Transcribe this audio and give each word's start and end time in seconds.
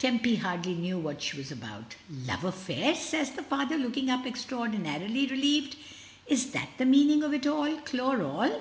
Tempy 0.00 0.34
hardly 0.40 0.74
knew 0.74 0.98
what 0.98 1.22
she 1.22 1.36
was 1.36 1.52
about" 1.52 1.94
"Love 2.10 2.42
affairs!" 2.42 2.98
says 2.98 3.30
the 3.30 3.44
father, 3.44 3.78
looking 3.78 4.10
up 4.10 4.26
extra 4.26 4.58
ordinarily 4.58 5.28
relieved. 5.28 5.76
"Is 6.26 6.50
that 6.50 6.70
the 6.78 6.84
meaning 6.84 7.22
of 7.22 7.32
it 7.32 7.46
all? 7.46 7.76
Chloral! 7.82 8.60